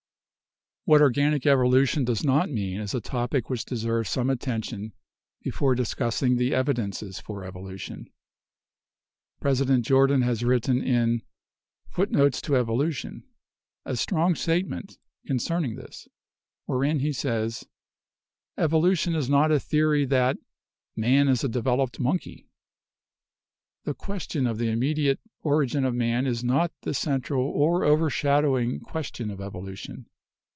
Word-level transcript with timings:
What 0.85 0.99
organic 0.99 1.45
evolution 1.45 2.05
does 2.05 2.23
not 2.23 2.49
mean 2.49 2.81
is 2.81 2.95
a 2.95 2.99
topic 2.99 3.49
which 3.51 3.63
deserves 3.65 4.09
some 4.09 4.31
attention 4.31 4.93
before 5.43 5.75
discussing 5.75 6.35
the 6.35 6.55
evidences 6.55 7.19
for 7.19 7.45
evolution. 7.45 8.09
President 9.39 9.85
Jordan 9.85 10.23
has 10.23 10.43
written 10.43 10.81
in 10.81 11.21
'Foot 11.87 12.09
Notes 12.09 12.41
to 12.41 12.55
Evolution' 12.55 13.23
a 13.85 13.95
strong 13.95 14.33
statement 14.33 14.97
concerning 15.27 15.75
this, 15.75 16.07
wherein 16.65 16.99
he 16.99 17.13
says: 17.13 17.63
"Evolution 18.57 19.13
is 19.13 19.29
not 19.29 19.51
a 19.51 19.59
theory 19.59 20.03
that 20.05 20.37
'man 20.95 21.27
is 21.27 21.43
a 21.43 21.47
de 21.47 21.61
veloped 21.61 21.99
monkey." 21.99 22.49
The 23.83 23.93
question 23.93 24.47
of 24.47 24.57
the 24.57 24.69
immediate 24.69 25.19
origin 25.41 25.85
of 25.85 25.93
man 25.93 26.25
is 26.25 26.43
not 26.43 26.71
the 26.81 26.95
central 26.95 27.45
or 27.45 27.85
overshadowing 27.85 28.79
question 28.79 29.29
of 29.29 29.39
evolution. 29.39 30.07